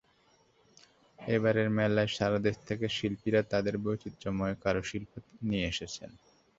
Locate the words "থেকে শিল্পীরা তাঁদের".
2.67-3.75